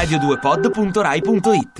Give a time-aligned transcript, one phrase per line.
[0.00, 1.78] radio2pod.rai.it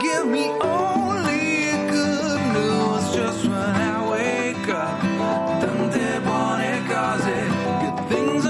[0.00, 5.00] Give me only good news just when I wake up.
[5.60, 7.36] Tante buone cose,
[7.82, 8.44] good things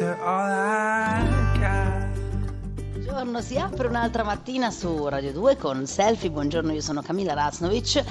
[0.00, 1.39] are all I
[3.02, 6.28] Buongiorno, si apre un'altra mattina su Radio 2 con Selfie.
[6.30, 8.04] Buongiorno, io sono Camilla Raznovic,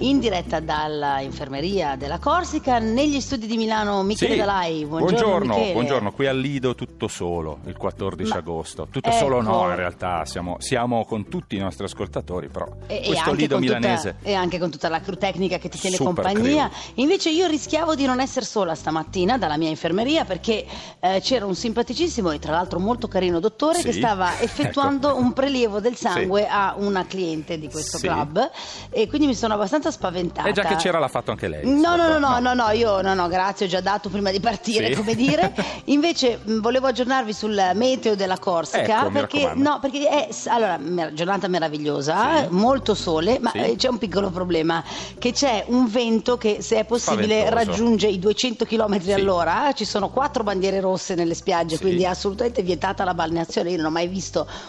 [0.00, 4.38] in diretta dalla infermeria della Corsica, negli studi di Milano Michele Sì.
[4.38, 4.84] Dalai.
[4.84, 6.12] Buongiorno, buongiorno, buongiorno.
[6.12, 8.86] qui al Lido tutto solo, il 14 Ma- agosto.
[8.90, 9.16] Tutto ecco.
[9.16, 13.30] solo no, in realtà siamo, siamo con tutti i nostri ascoltatori, però E, e questo
[13.30, 14.16] anche Lido con tutta- milanese...
[14.20, 16.68] e anche con tutta la crew tecnica che ti tiene compagnia.
[16.68, 16.80] crew.
[16.96, 20.66] Invece io rischiavo di non essere sola stamattina dalla mia infermeria perché
[21.00, 23.84] eh, c'era un simpaticissimo e tra l'altro molto carino dottore Sì.
[23.84, 25.18] che stava effettuando Ecco.
[25.18, 28.06] un prelievo del sangue a una cliente di questo Sì.
[28.06, 28.50] club
[28.90, 30.48] e quindi mi sono abbastanza spaventata.
[30.48, 31.64] E già che c'era l'ha fatto anche lei.
[31.68, 34.40] No, no, no, no, no, no, io no, no, grazie, ho già dato prima di
[34.40, 34.94] partire, Sì.
[34.94, 35.52] come dire.
[35.86, 40.78] Invece volevo aggiornarvi sul meteo della Corsica Ecco, perché no, perché è allora,
[41.12, 42.46] giornata meravigliosa, Sì.
[42.50, 43.58] molto sole, ma Sì.
[43.58, 44.82] eh, c'è un piccolo problema,
[45.18, 47.70] che c'è un vento che se è possibile Spaventoso.
[47.70, 49.12] raggiunge i 200 km Sì.
[49.12, 51.82] all'ora, ci sono quattro bandiere rosse nelle spiagge, Sì.
[51.82, 54.22] quindi è assolutamente vietata la balneazione, io non ho mai visto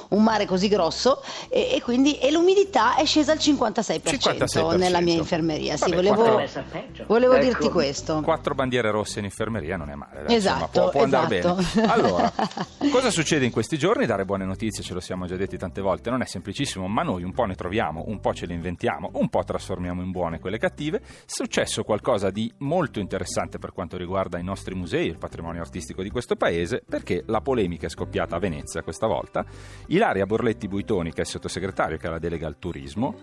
[0.09, 4.78] un mare così grosso e, e quindi e l'umidità è scesa al 56%, 56%.
[4.78, 5.75] nella mia infermeria.
[5.78, 7.44] Sì, Vabbè, volevo, quattro- volevo Ecco.
[7.45, 8.22] dirti questo.
[8.22, 11.62] Quattro bandiere rosse in infermeria non è male, dai, Esatto, insomma, può, può andare esatto.
[11.73, 11.88] bene.
[11.92, 12.34] Allora,
[12.92, 14.06] cosa succede in questi giorni?
[14.06, 17.23] Dare buone notizie, ce lo siamo già detti tante volte, non è semplicissimo, ma noi
[17.23, 20.58] un po' ne troviamo, un po' ce le inventiamo, un po' trasformiamo in buone quelle
[20.58, 20.97] cattive.
[21.00, 26.02] È successo qualcosa di molto interessante per quanto riguarda i nostri musei, il patrimonio artistico
[26.02, 29.44] di questo paese, perché la polemica è scoppiata a Venezia questa volta.
[29.88, 33.15] Ilaria Borletti Buitoni, che è sottosegretario che ha la delega al turismo,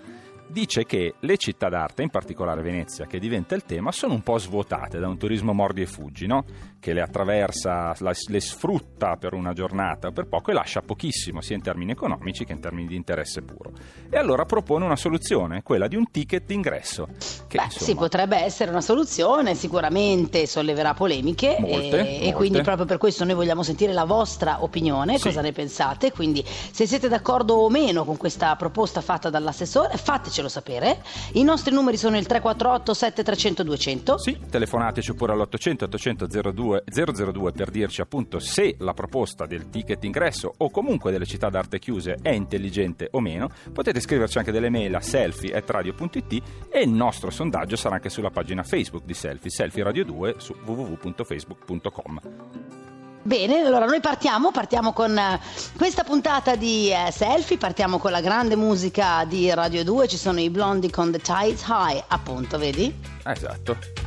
[0.52, 4.38] dice che le città d'arte, in particolare Venezia, che diventa il tema, sono un po'
[4.38, 6.44] svuotate da un turismo mordi e fuggi, no?
[6.78, 11.54] che le attraversa, le sfrutta per una giornata o per poco e lascia pochissimo, sia
[11.56, 13.72] in termini economici che in termini di interesse puro.
[14.10, 17.06] E allora propone una soluzione, quella di un ticket d'ingresso.
[17.46, 22.32] Che, Beh, insomma, sì, potrebbe essere una soluzione, sicuramente solleverà polemiche Molte, e, e molte.
[22.34, 25.24] quindi proprio per questo noi vogliamo sentire la vostra opinione, Sì.
[25.28, 30.41] cosa ne pensate, quindi se siete d'accordo o meno con questa proposta fatta dall'assessore fatecelo
[30.48, 36.84] sapere, i nostri numeri sono il 348 7300 200 Sì, telefonateci pure all'800 800 02
[36.86, 41.78] 002 per dirci appunto se la proposta del ticket ingresso o comunque delle città d'arte
[41.78, 43.48] chiuse è intelligente o meno.
[43.72, 48.62] Potete scriverci anche delle mail a selfie.radio.it e il nostro sondaggio sarà anche sulla pagina
[48.62, 52.81] Facebook di Selfie, Selfie Radio 2 su www.facebook.com.
[53.24, 55.40] Bene, allora noi partiamo, partiamo con eh,
[55.76, 60.40] questa puntata di eh, selfie, partiamo con la grande musica di Radio 2, ci sono
[60.40, 62.92] i blondi con The Tides High, appunto, vedi?
[63.24, 64.01] Esatto.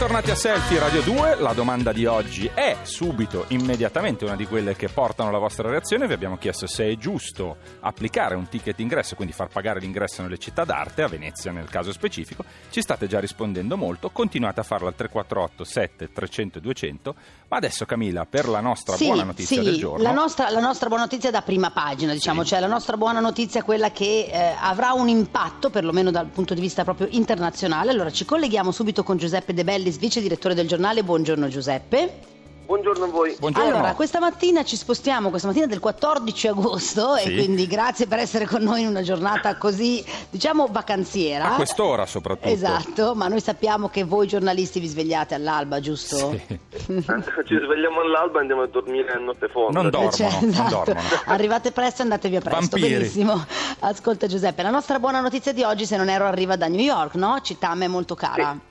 [0.00, 4.74] Bentornati a Selfie Radio 2, la domanda di oggi è subito, immediatamente una di quelle
[4.74, 9.14] che portano la vostra reazione, vi abbiamo chiesto se è giusto applicare un ticket ingresso,
[9.14, 13.20] quindi far pagare l'ingresso nelle città d'arte, a Venezia nel caso specifico, ci state già
[13.20, 17.14] rispondendo molto, continuate a farlo al 348 7 300 200,
[17.48, 20.60] ma adesso Camilla, per la nostra Sì, buona notizia sì, del giorno, La nostra, la
[20.60, 22.48] nostra buona notizia da prima pagina, diciamo, Sì.
[22.48, 26.54] cioè la nostra buona notizia è quella che eh, avrà un impatto, perlomeno dal punto
[26.54, 27.90] di vista proprio internazionale.
[27.90, 31.02] Allora ci colleghiamo subito con Giuseppe De Bellis, vice direttore del giornale.
[31.02, 32.28] Buongiorno Giuseppe.
[32.70, 33.34] Buongiorno a voi.
[33.36, 33.68] buongiorno.
[33.68, 37.28] Allora, questa mattina ci spostiamo, questa mattina del 14 agosto, Sì.
[37.28, 41.50] e quindi grazie per essere con noi in una giornata così, diciamo, vacanziera.
[41.50, 42.46] a quest'ora soprattutto.
[42.46, 46.16] Esatto, ma noi sappiamo che voi giornalisti vi svegliate all'alba, giusto?
[46.30, 46.58] Sì.
[46.86, 49.80] Ci svegliamo all'alba e andiamo a dormire a notte fonda.
[49.80, 50.84] Non dormono, Cioè, non esatto.
[50.84, 51.08] dormono.
[51.24, 52.60] Arrivate presto e andate via presto.
[52.78, 52.92] Vampiri.
[52.98, 53.44] Benissimo.
[53.80, 57.16] Ascolta Giuseppe, la nostra buona notizia di oggi, se non ero, arriva da New York,
[57.16, 57.40] no?
[57.42, 58.52] Città a me molto cara.
[58.52, 58.68] Sì,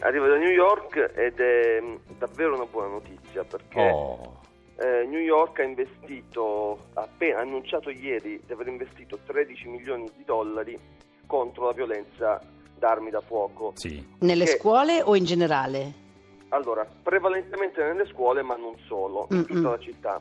[0.00, 4.40] arriva da New York ed è mh, davvero una buona notizia perché Oh,
[4.76, 10.24] eh, New York ha investito, ha appena annunciato ieri di aver investito 13 milioni di
[10.24, 10.78] dollari
[11.26, 12.40] contro la violenza
[12.78, 13.72] d'armi da fuoco.
[13.76, 14.04] sì.
[14.20, 16.02] Nelle Che- scuole o in generale?
[16.48, 19.70] Allora, prevalentemente nelle scuole, ma non solo, in Mm, tutta mm.
[19.70, 20.20] la città.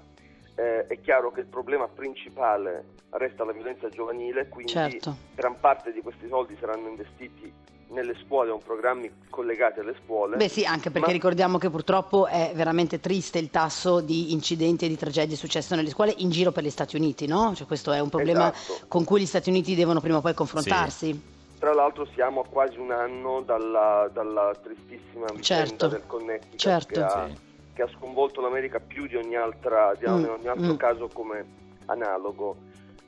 [0.56, 5.16] Eh, è chiaro che il problema principale resta la violenza giovanile, quindi Certo.
[5.36, 7.51] gran parte di questi soldi saranno investiti
[7.94, 10.36] nelle scuole o programmi collegati alle scuole.
[10.36, 14.86] Beh sì, anche perché Ma- ricordiamo che purtroppo è veramente triste il tasso di incidenti
[14.86, 17.54] e di tragedie successe nelle scuole in giro per gli Stati Uniti, no?
[17.56, 18.86] Cioè questo è un problema Esatto.
[18.88, 21.31] con cui gli Stati Uniti devono prima o poi confrontarsi.
[21.60, 25.88] Tra l'altro siamo a quasi un anno dalla, dalla tristissima vicenda Certo.
[25.88, 26.94] del Connecticut Certo.
[26.94, 27.38] che, ha, Sì.
[27.74, 30.75] che ha sconvolto l'America più di ogni, altra, di Mm, ogni altro mm.
[30.75, 31.45] caso come
[31.86, 32.57] analogo.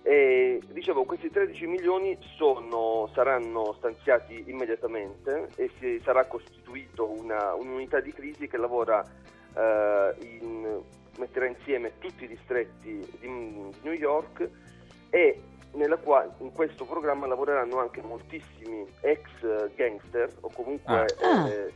[0.08, 8.00] E dicevo, questi 13 milioni sono- saranno stanziati immediatamente e si sarà costituito una, un'unità
[8.02, 9.04] di crisi che lavora
[9.58, 10.80] eh, in-
[11.18, 13.28] metterà insieme tutti i distretti di
[13.82, 14.48] New York
[15.10, 15.42] e
[15.72, 21.48] nella qua- in questo programma lavoreranno anche moltissimi ex gangster o comunque Ah.
[21.50, 21.74] eh,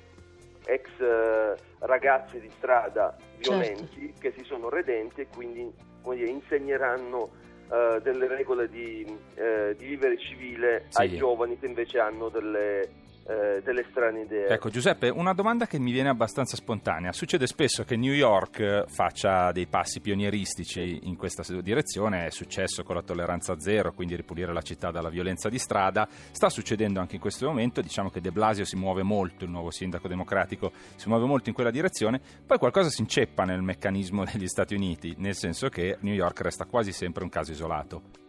[0.65, 3.57] ex eh, ragazzi di strada Certo.
[3.57, 5.73] violenti che si sono redenti e quindi
[6.03, 7.38] come dire, insegneranno
[7.69, 9.05] delle regole di,
[9.35, 11.01] eh, di vivere civile Sì.
[11.01, 12.89] ai giovani che invece hanno delle,
[13.25, 14.47] eh, delle strane idee.
[14.47, 17.11] Ecco Giuseppe, una domanda che mi viene abbastanza spontanea.
[17.11, 22.83] Succede spesso che New York eh, faccia dei passi pionieristici in questa direzione, è successo
[22.83, 27.15] con la tolleranza zero, quindi ripulire la città dalla violenza di strada, sta succedendo anche
[27.15, 31.07] in questo momento, diciamo che De Blasio si muove molto, il nuovo sindaco democratico si
[31.07, 35.35] muove molto in quella direzione, poi qualcosa si inceppa nel meccanismo degli Stati Uniti, nel
[35.35, 38.28] senso che New York resta quasi sempre un caso isolato.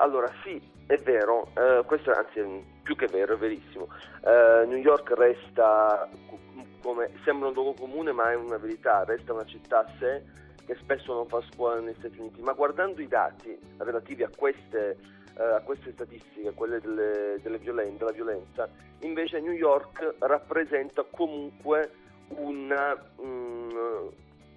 [0.00, 2.44] Allora sì, è vero, eh, questo anzi è
[2.82, 3.88] più che vero, è verissimo.
[4.24, 6.38] Eh, New York resta, co-
[6.82, 10.22] come sembra un luogo comune ma è una verità, resta una città a sé
[10.64, 14.98] che spesso non fa scuola negli Stati Uniti, ma guardando i dati relativi a queste,
[15.36, 18.68] eh, a queste statistiche, quelle delle, delle violen- della violenza,
[19.00, 21.90] invece New York rappresenta comunque
[22.28, 24.06] una, mm,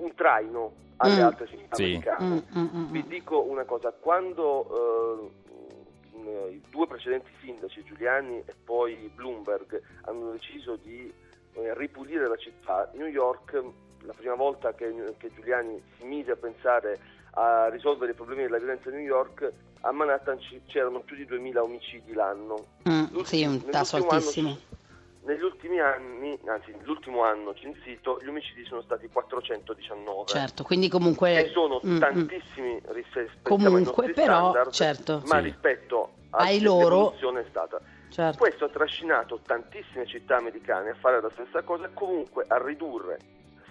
[0.02, 1.26] un traino alle Mm.
[1.26, 1.84] altre città Sì.
[1.84, 2.44] americane.
[2.54, 3.08] Mm, mm, mm, Vi mm.
[3.08, 5.32] dico una cosa, quando
[6.14, 11.12] eh, i due precedenti sindaci, Giuliani e poi Bloomberg, hanno deciso di
[11.54, 13.62] eh, ripulire la città, New York,
[14.04, 17.00] la prima volta che, che Giuliani si mise a pensare
[17.34, 21.26] a risolvere i problemi della violenza a New York, a Manhattan ci- c'erano più di
[21.26, 22.66] 2000 omicidi l'anno.
[22.88, 24.50] Mm, sì, un tasso anno altissimo.
[24.56, 24.66] ci-
[25.24, 31.44] negli ultimi anni, anzi l'ultimo anno censito, gli omicidi sono stati 419 Certo, quindi comunque...
[31.44, 32.00] che sono mm, mm.
[32.00, 35.22] tantissimi rispetto Comunque, ai nostri però, standard, certo.
[35.26, 35.44] ma Sì.
[35.44, 37.80] rispetto Ai loro- è stata.
[38.10, 38.38] Certo.
[38.38, 43.20] Questo ha trascinato tantissime città americane a fare la stessa cosa e comunque a ridurre,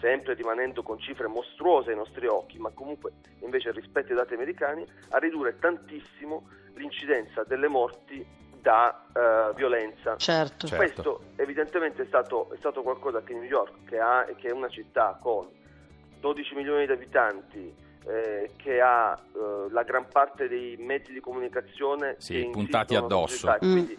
[0.01, 4.87] sempre rimanendo con cifre mostruose ai nostri occhi, ma comunque invece rispetto ai dati americani,
[5.11, 8.25] a ridurre tantissimo l'incidenza delle morti
[8.61, 10.17] da eh, violenza.
[10.17, 10.67] Certo.
[10.67, 10.77] Certo.
[10.85, 14.69] Questo evidentemente è stato, è stato qualcosa che New York, che, ha, che è una
[14.69, 15.49] città con
[16.21, 17.75] 12 milioni di abitanti,
[18.07, 23.37] eh, che ha eh, la gran parte dei mezzi di comunicazione Sì, puntati addosso.
[23.47, 23.73] società e Mm.
[23.73, 23.99] quindi,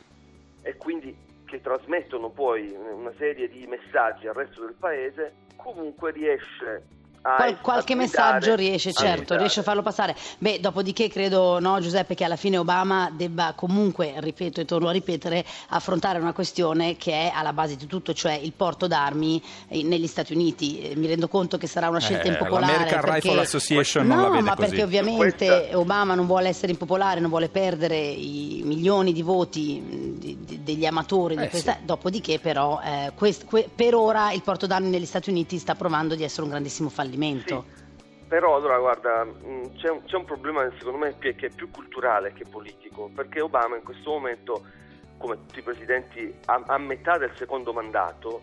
[0.63, 6.83] e quindi che trasmettono poi una serie di messaggi al resto del paese, comunque riesce
[6.99, 10.15] a- Qual- qualche messaggio riesce, a certo, riesce a farlo passare.
[10.39, 14.91] Beh, dopodiché credo, no, Giuseppe, che alla fine Obama debba comunque, ripeto e torno a
[14.91, 19.83] ripetere, affrontare una questione che è alla base di tutto, cioè il porto d'armi eh,
[19.83, 20.81] negli Stati Uniti.
[20.81, 22.71] Eh, Mi rendo conto che sarà una scelta Eh, impopolare.
[22.73, 23.27] l'American perché...
[23.27, 24.67] Rifle Association non no, la vede ma così.
[24.69, 30.15] perché ovviamente Questa- Obama non vuole essere impopolare, non vuole perdere i milioni di voti
[30.17, 31.73] di- di- degli amatori di Eh, questa.
[31.73, 31.85] sì.
[31.85, 36.15] Dopodiché, però, eh, quest- que- per ora il porto d'armi negli Stati Uniti sta provando
[36.15, 37.09] di essere un grandissimo fallimento.
[38.27, 42.31] Però allora guarda, mh, c'è un, c'è un problema secondo me che, è più culturale
[42.33, 44.63] che politico, perché Obama in questo momento,
[45.17, 48.41] come tutti i presidenti a, a metà del secondo mandato,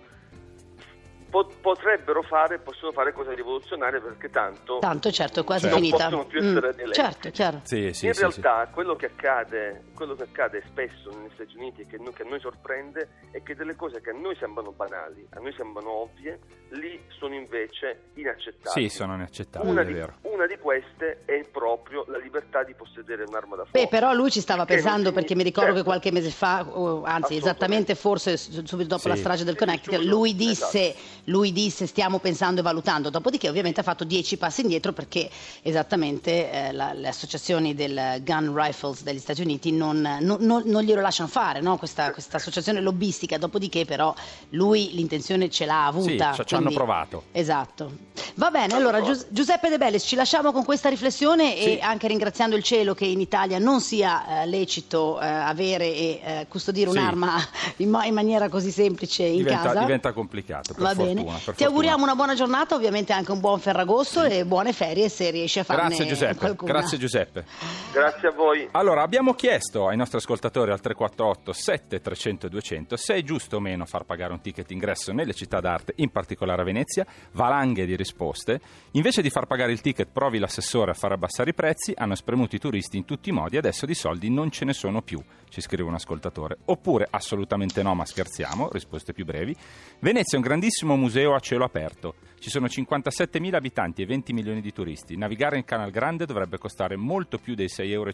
[1.28, 5.76] potrebbero fare, possono fare cose rivoluzionarie perché tanto, Tanto, certo, è quasi Certo.
[5.76, 6.08] finita.
[6.08, 6.92] non possono più essere rieletti.
[7.00, 7.61] certo, chiaro.
[7.64, 11.82] Sì, sì, in sì, realtà quello che accade, quello che accade spesso negli Stati Uniti
[11.82, 14.73] e che, noi- che a noi sorprende è che delle cose che a noi sembrano
[14.73, 16.38] banali, a noi sembrano ovvie,
[16.70, 18.88] lì sono invece inaccettabili.
[18.88, 20.14] Sì, sono inaccettabili, Una è di, vero.
[20.23, 23.78] una di queste è proprio la libertà di possedere un'arma da fuoco.
[23.78, 25.82] Beh, però lui ci stava pensando perché mi ricordo certo.
[25.82, 29.08] che qualche mese fa, o anzi esattamente forse subito dopo Sì.
[29.08, 31.18] la strage del Sì, Connecticut, lui disse, esatto.
[31.25, 35.29] Lui disse stiamo pensando e valutando, dopodiché ovviamente ha fatto dieci passi indietro perché
[35.63, 40.83] esattamente eh, la- le associazioni del Gun Rifles degli Stati Uniti non, non- non- non
[40.83, 41.77] glielo lasciano fare, no?
[41.77, 44.15] questa, questa associazione lobbistica, dopodiché però
[44.51, 46.33] lui l'intenzione ce l'ha avuta.
[46.33, 47.25] Sì, ci hanno provato.
[47.33, 47.93] Esatto.
[48.35, 51.77] Va bene, allora Gius- Giuseppe De Bellis, ci lasciamo con questa riflessione Sì.
[51.77, 56.21] e anche ringraziando il cielo che in Italia non sia eh, lecito eh, avere e
[56.25, 56.97] eh, custodire Sì.
[56.99, 57.37] un'arma
[57.79, 59.81] in, ma- in maniera così semplice in Diventa, casa.
[59.81, 61.05] diventa complicato, Va fortuna.
[61.07, 61.18] bene.
[61.25, 61.69] Ti fortuna.
[61.69, 65.65] auguriamo una buona giornata, ovviamente anche un buon Ferragosto e buone ferie se riesci a
[65.65, 66.73] farne Grazie Giuseppe, qualcuna.
[66.73, 67.45] grazie Giuseppe.
[67.93, 68.69] Grazie a voi.
[68.73, 73.85] Allora, abbiamo chiesto ai nostri ascoltatori al 348 7300 200 se è giusto o meno
[73.85, 77.07] far pagare un ticket ingresso nelle città d'arte, in particolare a Venezia.
[77.33, 78.61] Valanghe di risposte.
[78.93, 81.93] Invece di far pagare il ticket, provi l'assessore a far abbassare i prezzi.
[81.97, 85.03] Hanno spremuto i turisti in tutti i modi, adesso di soldi non ce ne sono
[85.03, 86.59] più, ci scrive un ascoltatore.
[86.67, 89.57] Oppure assolutamente no, ma scherziamo, risposte più brevi.
[90.01, 92.14] Venezia è un grandissimo museo a cielo aperto.
[92.38, 95.17] Ci sono 57.000 abitanti e 20 milioni di turisti.
[95.17, 98.12] Navigare in Canal Grande dovrebbe costare molto più dei 6,50 euro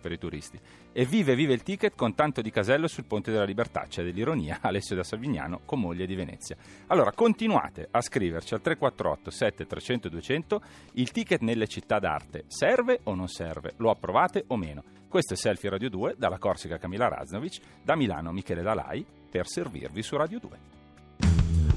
[0.00, 0.58] per i turisti.
[0.92, 3.86] E vive vive il ticket con tanto di casello sul Ponte della Libertà.
[3.88, 6.56] C'è dell'ironia, Alessio da Savignano con moglie di Venezia.
[6.88, 10.62] Allora, continuate a scriverci al 348 7300 200
[10.94, 13.74] il ticket nelle città d'arte serve o non serve?
[13.76, 14.82] Lo approvate o meno?
[15.08, 20.02] Questo è Selfie Radio 2 dalla Corsica Camila Raznovic, da Milano Michele Dalai per servirvi
[20.02, 20.78] su Radio 2.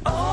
[0.05, 0.32] Only